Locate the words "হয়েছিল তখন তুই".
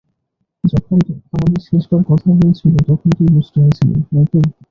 2.31-3.27